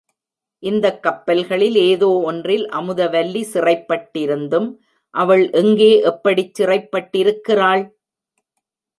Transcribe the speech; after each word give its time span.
இந்தக் 0.63 1.03
கப்பல்களில் 1.03 1.75
ஏதோ 1.81 2.07
ஒன்றில் 2.21 2.63
அமுத 2.69 3.07
வல்லி 3.07 3.43
சிறைப்பட்டிருந்தும் 3.53 4.67
அவள் 5.13 5.43
எங்கே 5.53 5.91
எப்படிச் 6.03 6.53
சிறைப்பட்டிருக்கிறாள்? 6.57 7.83